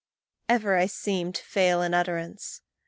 Ever 0.49 0.87
seem 0.87 1.31
to 1.33 1.43
fail 1.43 1.83
in 1.83 1.93
utterance. 1.93 2.61